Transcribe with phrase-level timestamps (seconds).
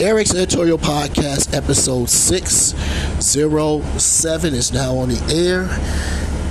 [0.00, 5.68] Eric's editorial podcast, episode 607, is now on the air.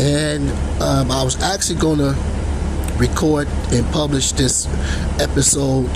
[0.00, 0.50] And
[0.82, 2.14] um, I was actually going to
[2.98, 4.66] record and publish this
[5.18, 5.88] episode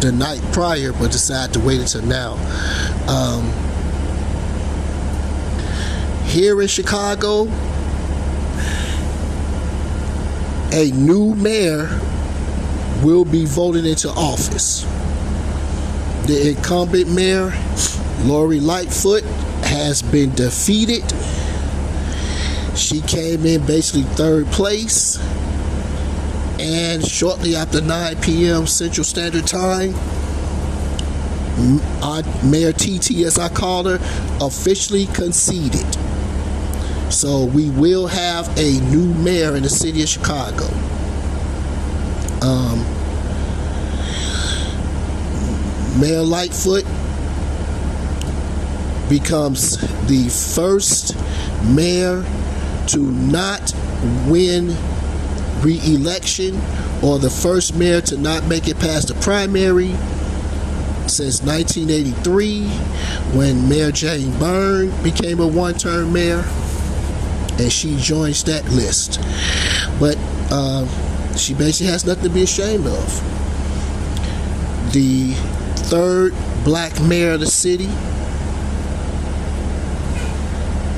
[0.00, 2.34] the night prior, but decided to wait until now.
[3.06, 3.52] Um,
[6.24, 7.48] here in Chicago,
[10.72, 11.88] a new mayor
[13.02, 14.86] will be voted into office.
[16.30, 17.52] The incumbent mayor,
[18.20, 19.24] Lori Lightfoot,
[19.64, 21.02] has been defeated.
[22.78, 25.18] She came in basically third place.
[26.60, 28.68] And shortly after 9 p.m.
[28.68, 29.92] Central Standard Time,
[32.48, 33.98] Mayor TT, as I call her,
[34.40, 35.84] officially conceded.
[37.12, 40.66] So we will have a new mayor in the city of Chicago.
[42.40, 42.99] Um,
[46.00, 46.84] Mayor Lightfoot
[49.10, 49.76] becomes
[50.08, 51.14] the first
[51.74, 52.24] mayor
[52.86, 53.74] to not
[54.26, 54.74] win
[55.60, 56.58] re-election
[57.02, 59.90] or the first mayor to not make it past the primary
[61.06, 62.66] since 1983
[63.36, 66.44] when Mayor Jane Byrne became a one-term mayor
[67.58, 69.20] and she joins that list.
[69.98, 70.16] But
[70.50, 70.86] uh,
[71.36, 74.92] she basically has nothing to be ashamed of.
[74.92, 75.34] The
[75.88, 77.86] third black mayor of the city,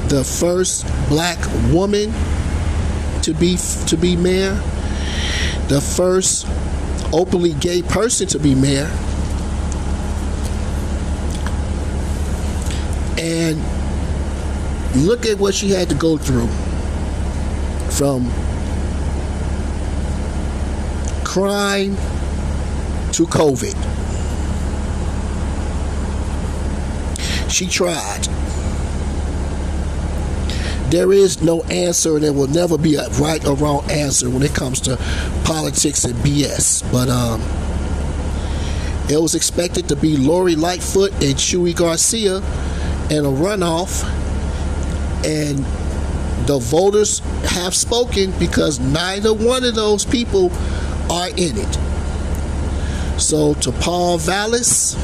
[0.08, 1.38] the first black
[1.72, 2.12] woman
[3.22, 4.54] to be to be mayor,
[5.68, 6.46] the first
[7.12, 8.90] openly gay person to be mayor,
[13.18, 13.58] and
[15.06, 16.48] look at what she had to go through
[17.90, 18.30] from
[21.24, 21.96] crime
[23.12, 23.91] to COVID.
[27.52, 28.24] She tried.
[30.90, 34.42] There is no answer, and there will never be a right or wrong answer when
[34.42, 34.96] it comes to
[35.44, 36.82] politics and BS.
[36.92, 37.40] But um,
[39.10, 42.38] it was expected to be Lori Lightfoot and Chuy Garcia
[43.10, 44.02] in a runoff
[45.24, 45.58] and
[46.46, 50.50] the voters have spoken because neither one of those people
[51.10, 51.78] are in it.
[53.20, 54.96] So to Paul Vallas,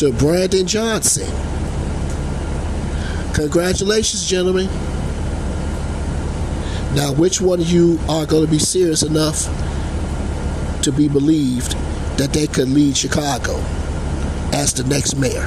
[0.00, 1.26] to Brandon Johnson,
[3.34, 4.64] congratulations, gentlemen.
[6.94, 9.44] Now, which one of you are going to be serious enough
[10.84, 11.72] to be believed
[12.16, 13.56] that they could lead Chicago
[14.54, 15.44] as the next mayor?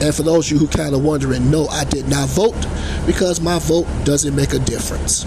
[0.00, 2.66] And for those of you who kind of wondering, no, I did not vote
[3.04, 5.26] because my vote doesn't make a difference.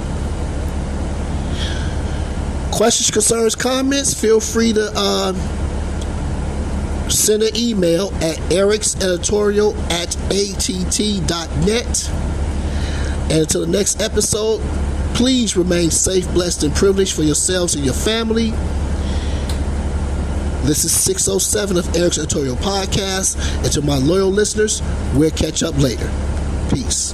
[2.75, 5.31] Questions, concerns, comments, feel free to uh,
[7.07, 12.09] send an email at ericseditorial at att.net.
[13.31, 14.59] And until the next episode,
[15.13, 18.49] please remain safe, blessed, and privileged for yourselves and your family.
[20.67, 23.37] This is 607 of Eric's Editorial Podcast.
[23.63, 24.81] And to my loyal listeners,
[25.13, 26.11] we'll catch up later.
[26.69, 27.13] Peace.